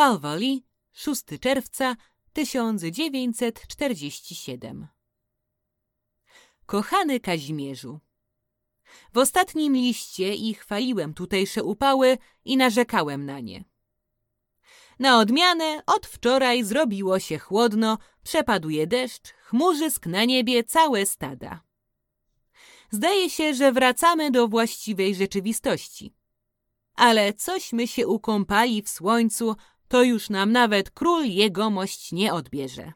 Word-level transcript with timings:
Calvary, 0.00 0.62
6 0.92 1.24
czerwca 1.40 1.96
1947 2.32 4.88
Kochany 6.66 7.20
Kazimierzu, 7.20 8.00
w 9.14 9.18
ostatnim 9.18 9.74
liście 9.74 10.34
i 10.34 10.54
chwaliłem 10.54 11.14
tutejsze 11.14 11.64
upały 11.64 12.18
i 12.44 12.56
narzekałem 12.56 13.26
na 13.26 13.40
nie. 13.40 13.64
Na 14.98 15.18
odmianę 15.18 15.82
od 15.86 16.06
wczoraj 16.06 16.64
zrobiło 16.64 17.18
się 17.18 17.38
chłodno, 17.38 17.98
przepaduje 18.22 18.86
deszcz, 18.86 19.28
chmurzysk 19.28 20.06
na 20.06 20.24
niebie 20.24 20.64
całe 20.64 21.06
stada. 21.06 21.62
Zdaje 22.90 23.30
się, 23.30 23.54
że 23.54 23.72
wracamy 23.72 24.30
do 24.30 24.48
właściwej 24.48 25.14
rzeczywistości. 25.14 26.14
Ale 26.94 27.32
cośmy 27.32 27.88
się 27.88 28.06
ukąpali 28.06 28.82
w 28.82 28.88
słońcu, 28.88 29.56
to 29.90 30.02
już 30.02 30.30
nam 30.30 30.52
nawet 30.52 30.90
król 30.90 31.24
jegomość 31.24 32.12
nie 32.12 32.34
odbierze. 32.34 32.92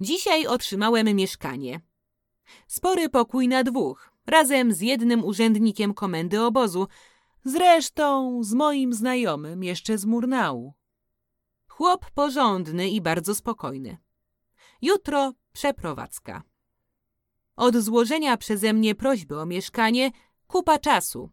Dzisiaj 0.00 0.46
otrzymałem 0.46 1.06
mieszkanie. 1.06 1.80
Spory 2.66 3.08
pokój 3.08 3.48
na 3.48 3.64
dwóch, 3.64 4.12
razem 4.26 4.72
z 4.72 4.80
jednym 4.80 5.24
urzędnikiem 5.24 5.94
komendy 5.94 6.42
obozu, 6.42 6.88
zresztą 7.44 8.38
z 8.42 8.52
moim 8.52 8.92
znajomym 8.92 9.64
jeszcze 9.64 9.98
z 9.98 10.04
Murnału. 10.04 10.74
Chłop 11.68 12.10
porządny 12.10 12.88
i 12.88 13.00
bardzo 13.00 13.34
spokojny. 13.34 13.98
Jutro 14.82 15.32
przeprowadzka. 15.52 16.42
Od 17.56 17.76
złożenia 17.76 18.36
przeze 18.36 18.72
mnie 18.72 18.94
prośby 18.94 19.40
o 19.40 19.46
mieszkanie 19.46 20.10
kupa 20.46 20.78
czasu. 20.78 21.30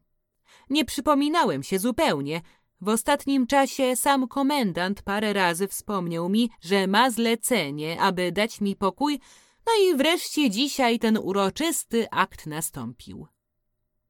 Nie 0.69 0.85
przypominałem 0.85 1.63
się 1.63 1.79
zupełnie, 1.79 2.41
w 2.85 2.89
ostatnim 2.89 3.47
czasie 3.47 3.95
sam 3.95 4.27
komendant 4.27 5.01
parę 5.01 5.33
razy 5.33 5.67
wspomniał 5.67 6.29
mi, 6.29 6.49
że 6.61 6.87
ma 6.87 7.11
zlecenie, 7.11 8.01
aby 8.01 8.31
dać 8.31 8.61
mi 8.61 8.75
pokój, 8.75 9.19
no 9.65 9.71
i 9.83 9.97
wreszcie 9.97 10.49
dzisiaj 10.49 10.99
ten 10.99 11.17
uroczysty 11.17 12.09
akt 12.11 12.45
nastąpił. 12.45 13.27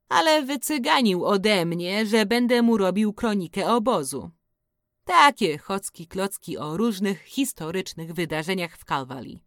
Ale 0.10 0.44
wycyganił 0.44 1.26
ode 1.26 1.66
mnie, 1.66 2.06
że 2.06 2.26
będę 2.26 2.62
mu 2.62 2.78
robił 2.78 3.14
kronikę 3.14 3.68
obozu. 3.68 4.32
Takie 5.04 5.58
chocki 5.58 6.08
klocki 6.08 6.58
o 6.58 6.78
różnych 6.78 7.22
historycznych 7.22 8.14
wydarzeniach 8.14 8.78
w 8.78 8.86
Kalwali. 8.86 9.40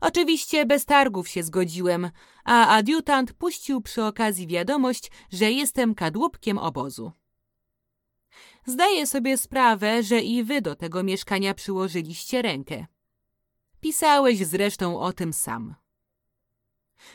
Oczywiście 0.00 0.66
bez 0.66 0.84
targów 0.84 1.28
się 1.28 1.42
zgodziłem, 1.42 2.10
a 2.44 2.68
adiutant 2.68 3.32
puścił 3.32 3.80
przy 3.80 4.04
okazji 4.04 4.46
wiadomość, 4.46 5.10
że 5.32 5.52
jestem 5.52 5.94
kadłubkiem 5.94 6.58
obozu. 6.58 7.12
Zdaję 8.66 9.06
sobie 9.06 9.38
sprawę, 9.38 10.02
że 10.02 10.20
i 10.20 10.44
wy 10.44 10.62
do 10.62 10.76
tego 10.76 11.02
mieszkania 11.02 11.54
przyłożyliście 11.54 12.42
rękę. 12.42 12.86
Pisałeś 13.80 14.46
zresztą 14.46 15.00
o 15.00 15.12
tym 15.12 15.32
sam. 15.32 15.74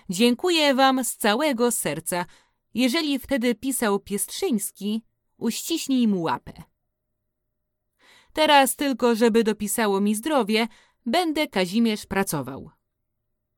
Dziękuję 0.10 0.76
wam 0.76 1.04
z 1.04 1.18
całego 1.18 1.72
serca. 1.72 2.26
Jeżeli 2.74 3.20
wtedy 3.20 3.56
pisał 3.56 4.00
Piestrzyński, 4.00 5.04
uściśnij 5.38 6.08
mu 6.08 6.22
łapę. 6.22 6.54
Teraz 8.34 8.76
tylko, 8.76 9.16
żeby 9.16 9.44
dopisało 9.44 10.02
mi 10.02 10.16
zdrowie, 10.16 10.68
będę 11.06 11.48
Kazimierz 11.48 12.06
pracował. 12.06 12.70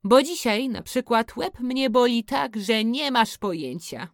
Bo 0.03 0.23
dzisiaj 0.23 0.69
na 0.69 0.81
przykład 0.81 1.37
łeb 1.37 1.59
mnie 1.59 1.89
boli 1.89 2.23
tak, 2.23 2.57
że 2.57 2.83
nie 2.83 3.11
masz 3.11 3.37
pojęcia. 3.37 4.07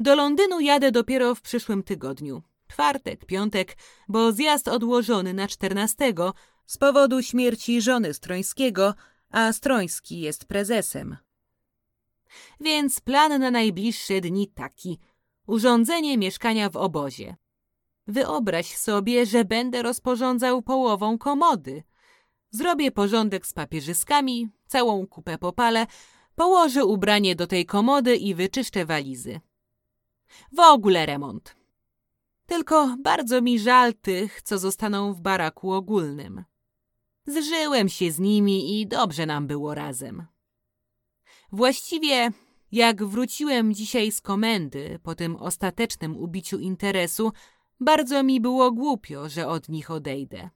Do 0.00 0.14
Londynu 0.14 0.60
jadę 0.60 0.92
dopiero 0.92 1.34
w 1.34 1.40
przyszłym 1.40 1.82
tygodniu. 1.82 2.42
Czwartek, 2.68 3.24
piątek, 3.26 3.76
bo 4.08 4.32
zjazd 4.32 4.68
odłożony 4.68 5.34
na 5.34 5.48
czternastego 5.48 6.34
z 6.66 6.78
powodu 6.78 7.22
śmierci 7.22 7.82
żony 7.82 8.14
Strońskiego, 8.14 8.94
a 9.30 9.52
Stroński 9.52 10.20
jest 10.20 10.44
prezesem. 10.44 11.16
Więc 12.60 13.00
plan 13.00 13.40
na 13.40 13.50
najbliższe 13.50 14.20
dni 14.20 14.48
taki. 14.48 14.98
Urządzenie 15.46 16.18
mieszkania 16.18 16.70
w 16.70 16.76
obozie. 16.76 17.36
Wyobraź 18.06 18.76
sobie, 18.76 19.26
że 19.26 19.44
będę 19.44 19.82
rozporządzał 19.82 20.62
połową 20.62 21.18
komody. 21.18 21.82
Zrobię 22.50 22.90
porządek 22.90 23.46
z 23.46 23.52
papierzyskami, 23.52 24.48
całą 24.66 25.06
kupę 25.06 25.38
popalę, 25.38 25.86
położę 26.34 26.84
ubranie 26.84 27.36
do 27.36 27.46
tej 27.46 27.66
komody 27.66 28.16
i 28.16 28.34
wyczyszczę 28.34 28.86
walizy. 28.86 29.40
W 30.52 30.60
ogóle 30.60 31.06
remont. 31.06 31.56
Tylko 32.46 32.96
bardzo 33.02 33.42
mi 33.42 33.58
żal 33.58 33.94
tych, 33.94 34.42
co 34.42 34.58
zostaną 34.58 35.14
w 35.14 35.20
baraku 35.20 35.72
ogólnym. 35.72 36.44
Zżyłem 37.26 37.88
się 37.88 38.12
z 38.12 38.18
nimi 38.18 38.80
i 38.80 38.86
dobrze 38.86 39.26
nam 39.26 39.46
było 39.46 39.74
razem. 39.74 40.26
Właściwie, 41.52 42.30
jak 42.72 43.04
wróciłem 43.04 43.74
dzisiaj 43.74 44.12
z 44.12 44.20
komendy 44.20 44.98
po 45.02 45.14
tym 45.14 45.36
ostatecznym 45.36 46.16
ubiciu 46.16 46.58
interesu, 46.58 47.32
bardzo 47.80 48.22
mi 48.22 48.40
było 48.40 48.72
głupio, 48.72 49.28
że 49.28 49.48
od 49.48 49.68
nich 49.68 49.90
odejdę. 49.90 50.50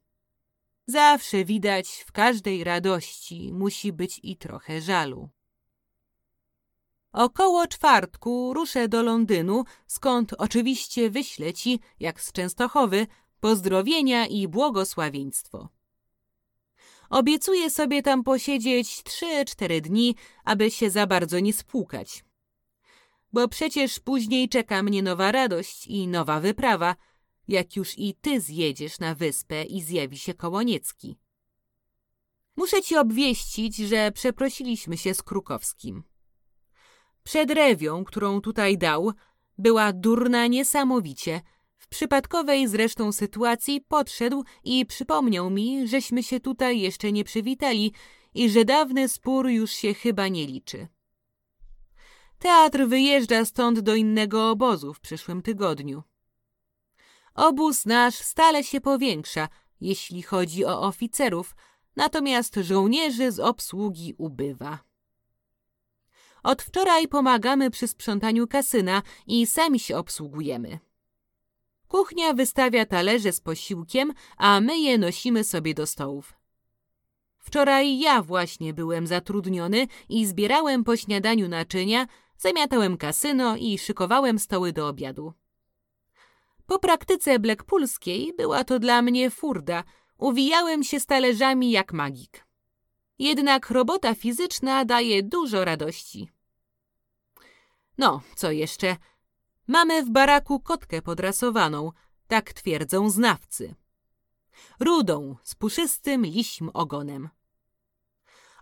Zawsze 0.87 1.45
widać 1.45 1.89
w 1.89 2.13
każdej 2.13 2.65
radości 2.65 3.53
musi 3.53 3.93
być 3.93 4.21
i 4.23 4.37
trochę 4.37 4.81
żalu. 4.81 5.29
Około 7.13 7.67
czwartku 7.67 8.55
ruszę 8.55 8.89
do 8.89 9.03
Londynu, 9.03 9.65
skąd 9.87 10.33
oczywiście 10.39 11.11
wyślę 11.11 11.53
ci, 11.53 11.81
jak 12.01 12.21
z 12.21 12.33
Częstochowy, 12.33 13.07
pozdrowienia 13.41 14.27
i 14.27 14.49
błogosławieństwo. 14.49 15.69
Obiecuję 17.11 17.71
sobie 17.71 18.03
tam 18.03 18.25
posiedzieć 18.25 19.03
trzy, 19.03 19.45
cztery 19.45 19.81
dni, 19.81 20.15
aby 20.45 20.71
się 20.71 20.91
za 20.91 21.07
bardzo 21.07 21.41
nie 21.41 21.53
spłukać. 21.53 22.25
Bo 23.33 23.49
przecież 23.49 24.01
później 24.01 24.49
czeka 24.49 24.83
mnie 24.83 25.03
nowa 25.03 25.33
radość 25.33 25.87
i 25.87 26.09
nowa 26.09 26.41
wyprawa, 26.41 26.97
jak 27.49 27.77
już 27.77 27.99
i 27.99 28.15
ty 28.15 28.41
zjedziesz 28.41 28.99
na 28.99 29.15
wyspę 29.15 29.65
i 29.65 29.83
zjawi 29.83 30.19
się 30.19 30.35
Kołoniecki. 30.35 31.19
Muszę 32.57 32.83
ci 32.83 32.97
obwieścić, 32.97 33.77
że 33.77 34.13
przeprosiliśmy 34.13 34.97
się 34.97 35.15
z 35.15 35.23
Krukowskim. 35.23 36.03
Przed 37.23 37.51
rewią, 37.51 38.05
którą 38.05 38.41
tutaj 38.41 38.79
dał, 38.79 39.13
była 39.59 39.93
durna 39.93 40.47
niesamowicie. 40.47 41.41
W 41.77 41.89
przypadkowej 41.89 42.69
zresztą 42.69 43.13
sytuacji 43.13 43.81
podszedł 43.81 44.45
i 44.65 44.87
przypomniał 44.87 45.51
mi, 45.51 45.89
żeśmy 45.89 46.23
się 46.23 46.41
tutaj 46.41 46.81
jeszcze 46.81 47.13
nie 47.13 47.25
przywitali 47.25 47.93
i 48.35 48.51
że 48.51 48.65
dawny 48.65 49.09
spór 49.09 49.49
już 49.49 49.71
się 49.71 49.95
chyba 49.95 50.29
nie 50.29 50.47
liczy. 50.47 50.89
Teatr 52.39 52.87
wyjeżdża 52.87 53.45
stąd 53.45 53.81
do 53.81 53.95
innego 53.95 54.51
obozu 54.51 54.95
w 54.95 55.01
przyszłym 55.01 55.43
tygodniu. 55.43 56.03
Obóz 57.35 57.87
nasz 57.87 58.15
stale 58.15 58.65
się 58.65 58.81
powiększa, 58.81 59.49
jeśli 59.81 60.23
chodzi 60.23 60.65
o 60.65 60.81
oficerów, 60.81 61.55
natomiast 61.97 62.55
żołnierzy 62.55 63.33
z 63.33 63.41
obsługi 63.41 64.15
ubywa. 64.19 64.92
Od 66.43 66.63
wczoraj 66.63 67.09
pomagamy 67.09 67.71
przy 67.71 67.89
sprzątaniu 67.89 68.47
kasyna 68.47 69.03
i 69.27 69.47
sami 69.47 69.81
się 69.81 69.97
obsługujemy. 69.97 70.79
Kuchnia 71.89 72.33
wystawia 72.33 72.87
talerze 72.87 73.33
z 73.33 73.41
posiłkiem, 73.41 74.13
a 74.37 74.61
my 74.61 74.79
je 74.79 74.99
nosimy 74.99 75.45
sobie 75.45 75.75
do 75.75 75.87
stołów. 75.87 76.35
Wczoraj 77.39 77.99
ja 77.99 78.23
właśnie 78.23 78.75
byłem 78.75 79.07
zatrudniony 79.07 79.87
i 80.09 80.27
zbierałem 80.27 80.85
po 80.85 80.97
śniadaniu 80.97 81.49
naczynia, 81.49 82.07
zamiatałem 82.39 82.97
kasyno 82.97 83.57
i 83.57 83.79
szykowałem 83.79 84.39
stoły 84.39 84.73
do 84.73 84.89
obiadu. 84.89 85.33
Po 86.67 86.79
praktyce 86.79 87.39
blackpoolskiej 87.39 88.33
była 88.37 88.65
to 88.65 88.79
dla 88.79 89.03
mnie 89.03 89.31
furda. 89.31 89.85
Uwijałem 90.19 90.85
się 90.85 91.01
z 91.01 91.07
talerzami 91.07 91.71
jak 91.71 91.93
magik. 91.93 92.47
Jednak 93.23 93.71
robota 93.71 94.15
fizyczna 94.15 94.85
daje 94.85 95.23
dużo 95.23 95.65
radości. 95.65 96.31
No, 97.99 98.23
co 98.37 98.51
jeszcze? 98.51 98.97
Mamy 99.67 100.05
w 100.05 100.11
baraku 100.11 100.61
kotkę 100.61 101.03
podrasowaną, 101.03 101.93
tak 102.29 102.53
twierdzą 102.53 103.11
znawcy. 103.11 103.75
Rudą, 104.81 105.37
z 105.43 105.55
puszystym 105.55 106.27
liśm 106.27 106.71
ogonem. 106.75 107.29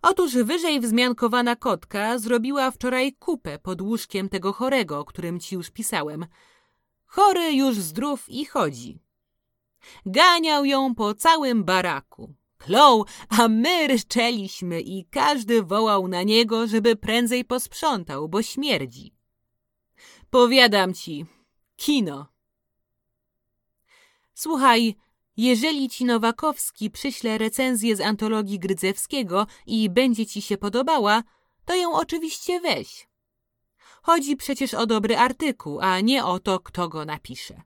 Otóż 0.02 0.34
wyżej 0.34 0.80
wzmiankowana 0.80 1.56
kotka 1.56 2.18
zrobiła 2.18 2.70
wczoraj 2.70 3.12
kupę 3.12 3.58
pod 3.58 3.80
łóżkiem 3.80 4.28
tego 4.28 4.52
chorego, 4.52 4.98
o 4.98 5.04
którym 5.04 5.40
ci 5.40 5.54
już 5.54 5.70
pisałem. 5.70 6.26
Chory 7.06 7.52
już 7.52 7.76
zdrów 7.76 8.28
i 8.28 8.44
chodzi. 8.44 8.98
Ganiał 10.06 10.64
ją 10.64 10.94
po 10.94 11.14
całym 11.14 11.64
baraku. 11.64 12.39
Klął, 12.60 13.04
a 13.28 13.48
my 13.48 13.86
ryczeliśmy 13.86 14.80
i 14.80 15.04
każdy 15.04 15.62
wołał 15.62 16.08
na 16.08 16.22
niego, 16.22 16.66
żeby 16.66 16.96
prędzej 16.96 17.44
posprzątał, 17.44 18.28
bo 18.28 18.42
śmierdzi. 18.42 19.14
Powiadam 20.30 20.94
ci, 20.94 21.26
kino. 21.76 22.26
Słuchaj, 24.34 24.96
jeżeli 25.36 25.88
ci 25.88 26.04
Nowakowski 26.04 26.90
przyśle 26.90 27.38
recenzję 27.38 27.96
z 27.96 28.00
antologii 28.00 28.58
Grydzewskiego 28.58 29.46
i 29.66 29.90
będzie 29.90 30.26
ci 30.26 30.42
się 30.42 30.58
podobała, 30.58 31.22
to 31.64 31.74
ją 31.74 31.92
oczywiście 31.92 32.60
weź. 32.60 33.08
Chodzi 34.02 34.36
przecież 34.36 34.74
o 34.74 34.86
dobry 34.86 35.16
artykuł, 35.16 35.80
a 35.80 36.00
nie 36.00 36.24
o 36.24 36.38
to, 36.38 36.60
kto 36.60 36.88
go 36.88 37.04
napisze. 37.04 37.62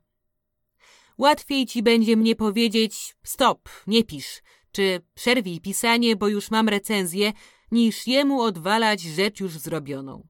Łatwiej 1.17 1.65
ci 1.65 1.83
będzie 1.83 2.17
mnie 2.17 2.35
powiedzieć 2.35 3.15
stop, 3.23 3.69
nie 3.87 4.03
pisz, 4.03 4.41
czy 4.75 5.01
przerwij 5.13 5.61
pisanie, 5.61 6.15
bo 6.15 6.27
już 6.27 6.51
mam 6.51 6.69
recenzję, 6.69 7.33
niż 7.71 8.07
jemu 8.07 8.41
odwalać 8.41 9.01
rzecz 9.01 9.39
już 9.39 9.57
zrobioną. 9.57 10.27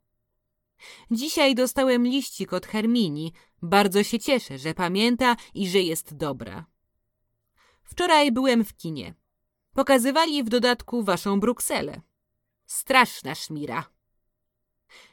Dzisiaj 1.11 1.55
dostałem 1.55 2.07
liścik 2.07 2.53
od 2.53 2.65
Hermini. 2.65 3.33
Bardzo 3.61 4.03
się 4.03 4.19
cieszę, 4.19 4.57
że 4.57 4.73
pamięta 4.73 5.35
i 5.53 5.69
że 5.69 5.79
jest 5.79 6.15
dobra. 6.15 6.65
Wczoraj 7.83 8.31
byłem 8.31 8.65
w 8.65 8.75
kinie. 8.75 9.15
Pokazywali 9.73 10.43
w 10.43 10.49
dodatku 10.49 11.03
waszą 11.03 11.39
Brukselę. 11.39 12.01
Straszna 12.65 13.35
szmira. 13.35 13.85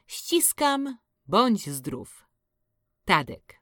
Ściskam, 0.06 0.99
bądź 1.26 1.70
zdrów. 1.70 2.26
Tadek. 3.05 3.62